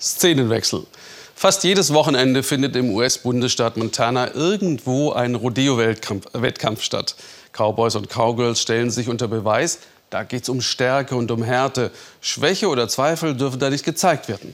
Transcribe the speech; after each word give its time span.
Szenenwechsel. 0.00 0.86
Fast 1.34 1.64
jedes 1.64 1.92
Wochenende 1.92 2.42
findet 2.42 2.74
im 2.74 2.90
US-Bundesstaat 2.90 3.76
Montana 3.76 4.34
irgendwo 4.34 5.12
ein 5.12 5.34
Rodeo-Wettkampf 5.34 6.82
statt. 6.82 7.14
Cowboys 7.52 7.94
und 7.94 8.08
Cowgirls 8.08 8.60
stellen 8.60 8.90
sich 8.90 9.08
unter 9.08 9.28
Beweis. 9.28 9.78
Da 10.10 10.24
geht 10.24 10.42
es 10.42 10.48
um 10.48 10.60
Stärke 10.60 11.14
und 11.14 11.30
um 11.30 11.42
Härte. 11.42 11.90
Schwäche 12.20 12.68
oder 12.68 12.88
Zweifel 12.88 13.36
dürfen 13.36 13.60
da 13.60 13.70
nicht 13.70 13.84
gezeigt 13.84 14.28
werden. 14.28 14.52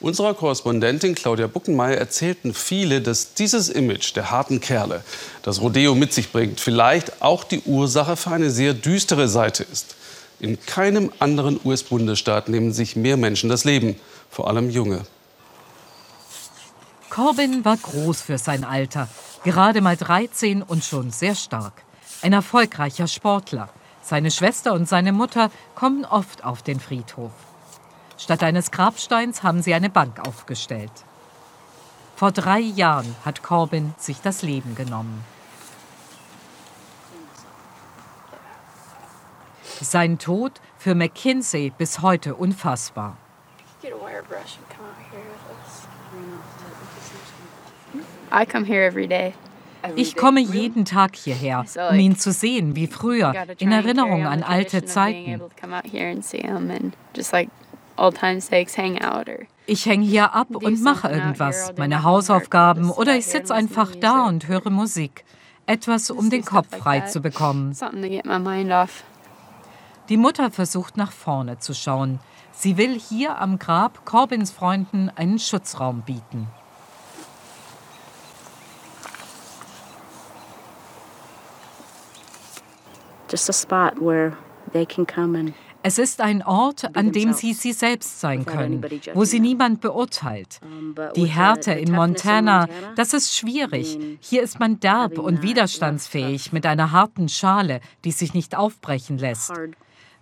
Unserer 0.00 0.34
Korrespondentin 0.34 1.16
Claudia 1.16 1.48
Buckenmeier 1.48 1.96
erzählten 1.96 2.54
viele, 2.54 3.00
dass 3.00 3.34
dieses 3.34 3.68
Image 3.68 4.14
der 4.14 4.30
harten 4.30 4.60
Kerle, 4.60 5.02
das 5.42 5.60
Rodeo 5.60 5.96
mit 5.96 6.12
sich 6.12 6.30
bringt, 6.30 6.60
vielleicht 6.60 7.20
auch 7.20 7.42
die 7.42 7.60
Ursache 7.62 8.16
für 8.16 8.30
eine 8.30 8.50
sehr 8.50 8.74
düstere 8.74 9.28
Seite 9.28 9.66
ist. 9.72 9.96
In 10.40 10.60
keinem 10.60 11.12
anderen 11.18 11.58
US-Bundesstaat 11.64 12.48
nehmen 12.48 12.72
sich 12.72 12.94
mehr 12.94 13.16
Menschen 13.16 13.50
das 13.50 13.64
Leben, 13.64 13.96
vor 14.30 14.48
allem 14.48 14.70
junge. 14.70 15.04
Corbin 17.10 17.64
war 17.64 17.76
groß 17.76 18.20
für 18.20 18.38
sein 18.38 18.64
Alter, 18.64 19.08
gerade 19.42 19.80
mal 19.80 19.96
13 19.96 20.62
und 20.62 20.84
schon 20.84 21.10
sehr 21.10 21.34
stark. 21.34 21.82
Ein 22.22 22.32
erfolgreicher 22.32 23.08
Sportler. 23.08 23.68
Seine 24.02 24.30
Schwester 24.30 24.72
und 24.72 24.88
seine 24.88 25.12
Mutter 25.12 25.50
kommen 25.74 26.04
oft 26.04 26.44
auf 26.44 26.62
den 26.62 26.78
Friedhof. 26.80 27.32
Statt 28.16 28.42
eines 28.42 28.70
Grabsteins 28.70 29.42
haben 29.42 29.62
sie 29.62 29.74
eine 29.74 29.90
Bank 29.90 30.20
aufgestellt. 30.26 30.92
Vor 32.16 32.32
drei 32.32 32.58
Jahren 32.58 33.14
hat 33.24 33.42
Corbin 33.42 33.94
sich 33.98 34.20
das 34.20 34.42
Leben 34.42 34.74
genommen. 34.74 35.24
Sein 39.80 40.18
Tod 40.18 40.60
für 40.76 40.94
McKinsey 40.94 41.72
bis 41.76 42.00
heute 42.02 42.34
unfassbar. 42.34 43.16
Ich 49.94 50.16
komme 50.16 50.40
jeden 50.40 50.84
Tag 50.84 51.16
hierher, 51.16 51.64
um 51.90 51.98
ihn 51.98 52.16
zu 52.16 52.32
sehen, 52.32 52.74
wie 52.76 52.86
früher, 52.86 53.32
in 53.58 53.72
Erinnerung 53.72 54.26
an 54.26 54.42
alte 54.42 54.84
Zeiten. 54.84 55.40
Ich 59.66 59.86
hänge 59.86 60.06
hier 60.06 60.34
ab 60.34 60.48
und 60.50 60.82
mache 60.82 61.08
irgendwas, 61.08 61.72
meine 61.76 62.02
Hausaufgaben 62.02 62.90
oder 62.90 63.16
ich 63.16 63.26
sitze 63.26 63.54
einfach 63.54 63.94
da 63.94 64.26
und 64.26 64.48
höre 64.48 64.70
Musik. 64.70 65.24
Etwas, 65.66 66.10
um 66.10 66.30
den 66.30 66.44
Kopf 66.44 66.76
frei 66.76 67.00
zu 67.00 67.20
bekommen. 67.20 67.76
Die 70.08 70.16
Mutter 70.16 70.50
versucht 70.50 70.96
nach 70.96 71.12
vorne 71.12 71.58
zu 71.58 71.74
schauen. 71.74 72.18
Sie 72.52 72.78
will 72.78 72.98
hier 72.98 73.38
am 73.38 73.58
Grab 73.58 74.06
Corbins 74.06 74.50
Freunden 74.50 75.10
einen 75.14 75.38
Schutzraum 75.38 76.02
bieten. 76.02 76.48
Es 85.82 85.98
ist 85.98 86.20
ein 86.20 86.42
Ort, 86.42 86.96
an 86.96 87.12
dem 87.12 87.32
sie 87.34 87.52
sie 87.52 87.72
selbst 87.72 88.20
sein 88.20 88.46
können, 88.46 88.84
wo 89.12 89.24
sie 89.24 89.40
niemand 89.40 89.82
beurteilt. 89.82 90.58
Die 91.14 91.26
Härte 91.26 91.72
in 91.72 91.92
Montana, 91.92 92.66
das 92.96 93.12
ist 93.12 93.36
schwierig. 93.36 93.98
Hier 94.20 94.42
ist 94.42 94.58
man 94.58 94.80
derb 94.80 95.18
und 95.18 95.42
widerstandsfähig 95.42 96.52
mit 96.52 96.64
einer 96.64 96.92
harten 96.92 97.28
Schale, 97.28 97.80
die 98.04 98.12
sich 98.12 98.32
nicht 98.32 98.56
aufbrechen 98.56 99.18
lässt. 99.18 99.52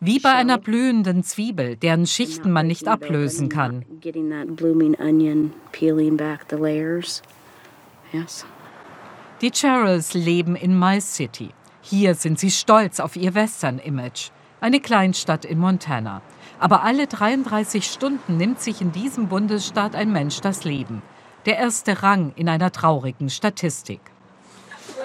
Wie 0.01 0.19
bei 0.19 0.33
einer 0.33 0.59
blühenden 0.59 1.23
Zwiebel, 1.23 1.77
deren 1.77 2.07
Schichten 2.07 2.53
man 2.53 2.67
nicht 2.67 2.87
ablösen 2.87 3.49
kann. 3.49 3.85
Die 9.41 9.51
Charles 9.51 10.15
leben 10.15 10.57
in 10.57 10.79
My 10.79 11.01
City. 11.01 11.51
Hier 11.81 12.15
sind 12.15 12.39
sie 12.39 12.51
stolz 12.51 13.01
auf 13.01 13.17
ihr 13.17 13.35
Western-Image 13.35 14.31
eine 14.61 14.81
Kleinstadt 14.81 15.45
in 15.45 15.59
Montana. 15.59 16.23
Aber 16.59 16.83
alle 16.83 17.07
33 17.07 17.85
Stunden 17.85 18.37
nimmt 18.37 18.61
sich 18.61 18.81
in 18.81 18.93
diesem 18.93 19.29
Bundesstaat 19.29 19.95
ein 19.95 20.11
Mensch 20.11 20.41
das 20.41 20.65
Leben. 20.65 21.03
Der 21.45 21.59
erste 21.59 22.03
Rang 22.03 22.33
in 22.37 22.49
einer 22.49 22.73
traurigen 22.73 23.31
Statistik. 23.31 24.01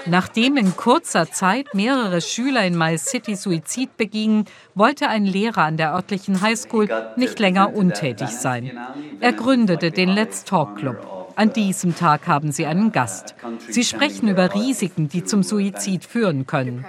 Nachdem 0.05 0.57
in 0.57 0.75
kurzer 0.75 1.31
Zeit 1.31 1.73
mehrere 1.73 2.21
Schüler 2.21 2.65
in 2.65 2.77
My 2.77 2.97
City 2.97 3.35
Suizid 3.35 3.97
begingen, 3.97 4.45
wollte 4.75 5.07
ein 5.07 5.25
Lehrer 5.25 5.63
an 5.63 5.77
der 5.77 5.93
örtlichen 5.93 6.41
Highschool 6.41 6.89
nicht 7.15 7.39
länger 7.39 7.75
untätig 7.75 8.29
sein. 8.29 8.77
Er 9.19 9.33
gründete 9.33 9.91
den 9.91 10.09
Let's 10.09 10.43
Talk 10.43 10.77
Club. 10.77 11.33
An 11.35 11.53
diesem 11.53 11.95
Tag 11.95 12.27
haben 12.27 12.51
sie 12.51 12.65
einen 12.65 12.91
Gast. 12.91 13.35
Sie 13.69 13.83
sprechen 13.83 14.27
über 14.27 14.53
Risiken, 14.53 15.07
die 15.07 15.23
zum 15.23 15.43
Suizid 15.43 16.03
führen 16.03 16.45
können. 16.45 16.85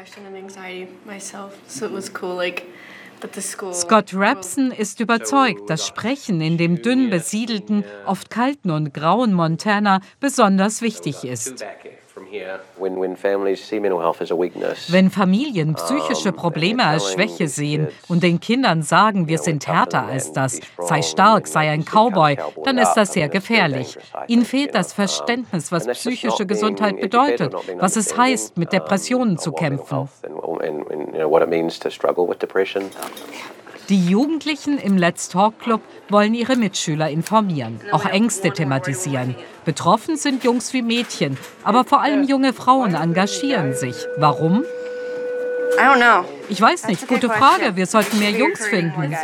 Scott 3.72 4.11
Rapson 4.15 4.72
ist 4.72 4.99
überzeugt, 4.99 5.71
dass 5.71 5.87
Sprechen 5.87 6.41
in 6.41 6.59
dem 6.59 6.83
dünn 6.83 7.09
besiedelten, 7.09 7.84
oft 8.05 8.31
kalten 8.31 8.71
und 8.71 8.93
grauen 8.93 9.33
Montana 9.33 10.01
besonders 10.19 10.83
wichtig 10.83 11.22
ist. 11.22 11.65
Wenn 14.88 15.10
Familien 15.10 15.75
psychische 15.75 16.32
Probleme 16.32 16.84
als 16.84 17.12
Schwäche 17.12 17.48
sehen 17.48 17.88
und 18.09 18.22
den 18.22 18.41
Kindern 18.41 18.82
sagen, 18.82 19.28
wir 19.28 19.38
sind 19.38 19.66
härter 19.66 20.06
als 20.06 20.32
das, 20.32 20.60
sei 20.78 21.03
stark, 21.03 21.47
sei 21.47 21.71
ein 21.71 21.84
Cowboy, 21.84 22.38
dann 22.65 22.78
ist 22.78 22.94
das 22.94 23.12
sehr 23.12 23.28
gefährlich. 23.28 23.98
Ihnen 24.28 24.44
fehlt 24.44 24.75
das 24.75 24.92
Verständnis, 24.92 25.71
was 25.72 25.87
psychische 25.87 26.47
Gesundheit 26.47 27.00
bedeutet, 27.00 27.54
was 27.78 27.97
es 27.97 28.16
heißt, 28.16 28.56
mit 28.56 28.72
Depressionen 28.72 29.38
zu 29.38 29.53
kämpfen. 29.53 30.09
Die 33.88 34.06
Jugendlichen 34.09 34.78
im 34.78 34.97
Let's 34.97 35.28
Talk 35.28 35.59
Club 35.59 35.81
wollen 36.09 36.34
ihre 36.34 36.56
Mitschüler 36.56 37.10
informieren, 37.10 37.81
auch 37.91 38.04
Ängste 38.04 38.50
thematisieren. 38.50 39.34
Betroffen 39.65 40.16
sind 40.16 40.44
Jungs 40.44 40.72
wie 40.72 40.82
Mädchen, 40.82 41.37
aber 41.65 41.84
vor 41.84 42.00
allem 42.00 42.25
junge 42.25 42.53
Frauen 42.53 42.94
engagieren 42.94 43.75
sich. 43.75 43.97
Warum? 44.19 44.65
Ich 46.48 46.60
weiß 46.60 46.88
nicht, 46.88 47.09
gute 47.09 47.28
Frage. 47.28 47.76
Wir 47.76 47.87
sollten 47.87 48.19
mehr 48.19 48.31
Jungs 48.31 48.66
finden. 48.66 49.16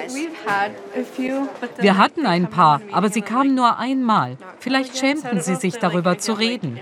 Wir 1.78 1.98
hatten 1.98 2.26
ein 2.26 2.48
paar, 2.48 2.80
aber 2.91 3.10
sie 3.10 3.22
kamen 3.22 3.54
nur 3.54 3.78
einmal. 3.78 4.38
Vielleicht 4.58 4.97
schämten 4.98 5.41
sie 5.41 5.56
sich 5.56 5.76
darüber 5.76 6.18
zu 6.18 6.32
reden. 6.32 6.80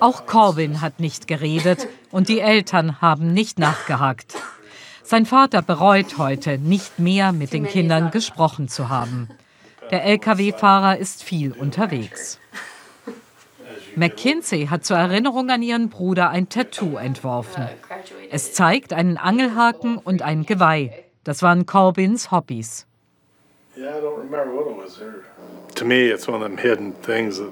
Auch 0.00 0.26
Corbin 0.26 0.80
hat 0.80 1.00
nicht 1.00 1.26
geredet 1.26 1.88
und 2.10 2.28
die 2.28 2.40
Eltern 2.40 3.00
haben 3.00 3.32
nicht 3.32 3.58
nachgehakt. 3.58 4.34
Sein 5.02 5.26
Vater 5.26 5.62
bereut 5.62 6.18
heute, 6.18 6.58
nicht 6.58 6.98
mehr 6.98 7.32
mit 7.32 7.52
den 7.52 7.66
Kindern 7.66 8.10
gesprochen 8.10 8.68
zu 8.68 8.88
haben. 8.88 9.28
Der 9.90 10.04
Lkw-Fahrer 10.04 10.96
ist 10.98 11.22
viel 11.22 11.52
unterwegs. 11.52 12.38
McKinsey 13.96 14.66
hat 14.66 14.84
zur 14.84 14.96
Erinnerung 14.96 15.50
an 15.50 15.62
ihren 15.62 15.88
Bruder 15.88 16.30
ein 16.30 16.48
Tattoo 16.48 16.96
entworfen. 16.96 17.68
Es 18.30 18.52
zeigt 18.52 18.92
einen 18.92 19.18
Angelhaken 19.18 19.98
und 19.98 20.22
ein 20.22 20.46
Geweih. 20.46 21.04
Das 21.22 21.42
waren 21.42 21.66
Corbins 21.66 22.30
Hobbys. 22.30 22.86
Yeah, 23.76 23.98
I 23.98 24.00
don't 24.00 24.18
remember 24.18 24.54
what 24.54 24.66
it 24.66 24.76
was. 24.76 25.00
To 25.74 25.84
me, 25.84 26.10
it's 26.10 26.28
one 26.28 26.36
of 26.36 26.42
them 26.42 26.56
hidden 26.56 26.94
things 27.02 27.38
that 27.38 27.50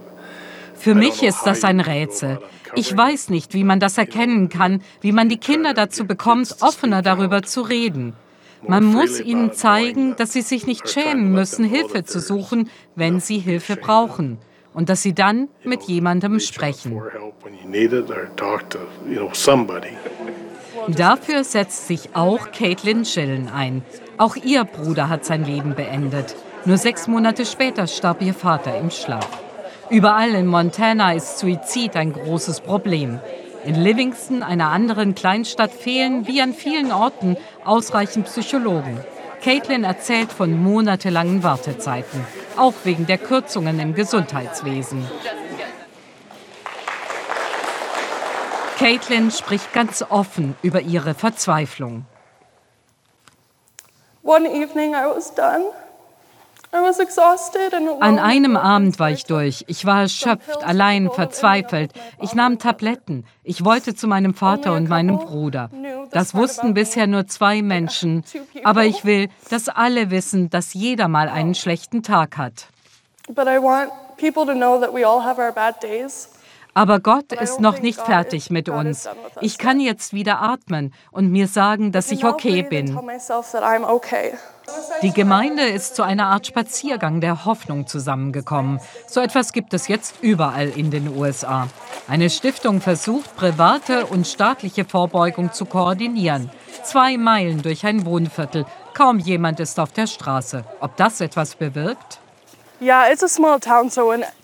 für 0.83 0.97
mich 0.97 1.23
ist 1.23 1.45
das 1.45 1.63
ein 1.63 1.79
Rätsel. 1.79 2.41
Ich 2.75 2.97
weiß 2.97 3.31
nicht, 3.31 3.55
wie 3.55 3.63
man 3.63 3.79
das 3.79 3.99
erkennen 3.99 4.49
kann, 4.49 4.83
wie 5.01 5.13
man 5.13 5.29
die 5.29 5.37
Kinder 5.37 5.75
dazu 5.75 6.09
bekommt, 6.09 6.57
offener 6.61 7.03
darüber 7.03 7.45
zu 7.45 7.61
reden. 7.61 8.15
Man 8.67 8.85
muss 8.85 9.21
ihnen 9.21 9.53
zeigen, 9.53 10.17
dass 10.17 10.33
sie 10.33 10.43
sich 10.43 10.67
nicht 10.67 10.89
schämen 10.89 11.31
müssen, 11.31 11.65
Hilfe 11.65 12.03
zu 12.03 12.19
suchen, 12.19 12.69
wenn 12.97 13.21
sie 13.21 13.39
Hilfe 13.39 13.77
brauchen. 13.77 14.39
Und 14.75 14.89
dass 14.89 15.03
sie 15.03 15.15
dann 15.15 15.49
mit 15.63 15.85
jemandem 15.85 16.41
sprechen. 16.41 17.01
Dafür 20.89 21.45
setzt 21.45 21.87
sich 21.87 22.17
auch 22.17 22.51
Caitlin 22.51 23.05
Chillen 23.05 23.49
ein. 23.49 23.85
Auch 24.19 24.35
ihr 24.35 24.65
Bruder 24.65 25.09
hat 25.09 25.25
sein 25.25 25.45
Leben 25.45 25.77
beendet. 25.77 26.35
Nur 26.65 26.77
sechs 26.77 27.07
Monate 27.07 27.47
später 27.47 27.87
starb 27.87 28.21
ihr 28.21 28.35
Vater 28.35 28.77
im 28.77 28.91
Schlaf. 28.91 29.29
Überall 29.91 30.35
in 30.35 30.47
Montana 30.47 31.13
ist 31.13 31.39
Suizid 31.39 31.97
ein 31.97 32.13
großes 32.13 32.61
Problem. 32.61 33.21
In 33.65 33.75
Livingston, 33.75 34.43
einer 34.43 34.71
anderen 34.71 35.15
Kleinstadt, 35.15 35.73
fehlen 35.73 36.27
wie 36.27 36.43
an 36.43 36.55
vielen 36.55 36.93
Orten 36.93 37.37
ausreichend 37.65 38.27
Psychologen. 38.27 38.99
Caitlin 39.43 39.85
erzählt 39.85 40.33
von 40.33 40.63
monatelangen 40.63 41.43
Wartezeiten, 41.43 42.25
auch 42.57 42.75
wegen 42.85 43.07
der 43.07 43.19
Kürzungen 43.19 43.81
im 43.81 43.95
Gesundheitswesen. 43.95 45.05
Caitlin 48.79 49.31
spricht 49.31 49.73
ganz 49.73 50.05
offen 50.09 50.57
über 50.63 50.81
ihre 50.81 51.15
Verzweiflung. 51.15 52.05
One 54.25 54.49
evening 54.49 54.95
I 54.95 55.07
was 55.07 55.35
done. 55.35 55.65
An 56.73 58.19
einem 58.19 58.57
Abend 58.57 58.99
war 58.99 59.11
ich 59.11 59.25
durch. 59.27 59.65
Ich 59.69 59.85
war 59.85 60.03
erschöpft, 60.03 60.65
allein, 60.65 61.11
verzweifelt. 61.11 61.93
Ich 62.23 62.35
nahm 62.35 62.59
Tabletten. 62.59 63.25
Ich 63.45 63.63
wollte 63.63 63.95
zu 63.95 64.09
meinem 64.09 64.33
Vater 64.33 64.73
und 64.73 64.89
meinem 64.89 65.19
Bruder. 65.19 65.69
Das 66.13 66.35
wussten 66.35 66.73
bisher 66.73 67.07
nur 67.07 67.27
zwei 67.27 67.61
Menschen. 67.61 68.25
Aber 68.65 68.85
ich 68.85 69.05
will, 69.05 69.29
dass 69.51 69.69
alle 69.69 70.11
wissen, 70.11 70.49
dass 70.49 70.73
jeder 70.73 71.09
mal 71.09 71.29
einen 71.29 71.55
schlechten 71.55 72.03
Tag 72.03 72.39
hat. 72.39 72.69
But 73.29 73.47
I 73.47 73.59
want 73.59 73.91
people 74.17 74.47
to 74.47 74.55
know 74.55 74.81
that 74.81 74.95
we 74.95 75.07
all 75.07 75.23
have 75.23 75.39
our 75.39 75.53
bad 75.53 75.83
days. 75.83 76.32
Aber 76.75 77.01
Gott 77.01 77.33
ist 77.33 77.61
noch 77.61 77.81
nicht 77.81 78.01
fertig 78.01 78.51
mit 78.51 78.69
uns. 78.69 79.09
Ich 79.41 79.59
kann 79.59 79.79
jetzt 79.79 80.15
wieder 80.15 80.41
atmen 80.41 80.95
und 81.11 81.31
mir 81.31 81.47
sagen, 81.47 81.93
dass 81.93 82.11
ich 82.11 82.25
okay 82.25 82.63
bin. 82.63 82.99
Die 85.03 85.13
Gemeinde 85.13 85.63
ist 85.65 85.97
zu 85.97 86.03
einer 86.03 86.29
Art 86.29 86.47
Spaziergang 86.47 87.21
der 87.21 87.45
Hoffnung 87.45 87.87
zusammengekommen. 87.87 88.81
So 89.07 89.21
etwas 89.21 89.53
gibt 89.53 89.75
es 89.75 89.89
jetzt 89.89 90.23
überall 90.23 90.69
in 90.69 90.91
den 90.91 91.15
USA. 91.15 91.69
Eine 92.09 92.31
Stiftung 92.31 92.81
versucht, 92.81 93.37
private 93.37 94.07
und 94.07 94.27
staatliche 94.27 94.85
Vorbeugung 94.85 95.53
zu 95.53 95.67
koordinieren. 95.67 96.51
Zwei 96.85 97.19
Meilen 97.19 97.61
durch 97.63 97.85
ein 97.85 98.07
Wohnviertel. 98.07 98.65
Kaum 98.95 99.19
jemand 99.19 99.61
ist 99.61 99.79
auf 99.79 99.93
der 99.93 100.07
Straße. 100.07 100.65
Ob 100.81 100.97
das 100.97 101.21
etwas 101.21 101.55
bewirkt? 101.55 102.22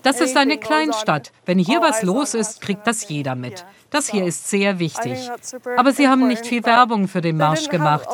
Das 0.02 0.20
ist 0.20 0.37
eine 0.37 0.58
Kleinstadt. 0.58 1.32
Wenn 1.46 1.58
hier 1.58 1.81
was 1.81 2.02
los 2.02 2.35
ist, 2.35 2.61
kriegt 2.61 2.87
das 2.87 3.08
jeder 3.08 3.35
mit. 3.35 3.64
Das 3.90 4.08
hier 4.08 4.25
ist 4.25 4.49
sehr 4.49 4.79
wichtig. 4.79 5.31
Aber 5.76 5.93
sie 5.93 6.08
haben 6.08 6.29
nicht 6.29 6.46
viel 6.46 6.64
Werbung 6.64 7.08
für 7.08 7.20
den 7.20 7.37
Marsch 7.38 7.69
gemacht. 7.69 8.06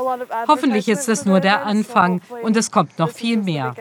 Hoffentlich 0.47 0.89
ist 0.89 1.09
es 1.09 1.25
nur 1.25 1.41
der 1.41 1.67
Anfang 1.67 2.21
und 2.43 2.57
es 2.57 2.71
kommt 2.71 2.99
noch 2.99 3.11
viel 3.11 3.39
mehr. 3.39 3.75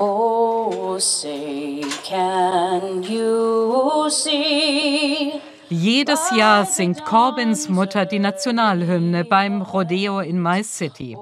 Oh, 0.00 0.96
say, 0.98 1.84
can 2.08 3.02
you 3.02 4.08
see? 4.08 5.40
Jedes 5.68 6.30
Jahr 6.30 6.64
singt 6.64 7.04
Corbins 7.04 7.68
Mutter 7.68 8.06
die 8.06 8.20
Nationalhymne 8.20 9.24
beim 9.24 9.60
Rodeo 9.60 10.20
in 10.20 10.40
My 10.40 10.62
City. 10.62 11.16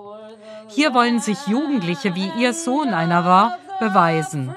Hier 0.69 0.95
wollen 0.95 1.21
sich 1.21 1.47
Jugendliche, 1.47 2.15
wie 2.15 2.31
ihr 2.39 2.53
Sohn 2.53 2.95
einer 2.95 3.25
war, 3.25 3.59
beweisen. 3.79 4.55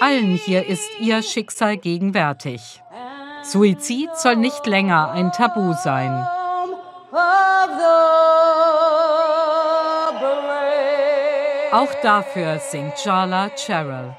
Allen 0.00 0.36
hier 0.36 0.66
ist 0.66 0.88
ihr 1.00 1.22
Schicksal 1.22 1.76
gegenwärtig. 1.76 2.82
Suizid 3.42 4.10
soll 4.16 4.36
nicht 4.36 4.66
länger 4.66 5.10
ein 5.12 5.32
Tabu 5.32 5.72
sein. 5.72 6.26
Auch 11.72 11.94
dafür 12.02 12.58
singt 12.58 12.96
Charla 12.96 13.50
Cheryl. 13.56 14.14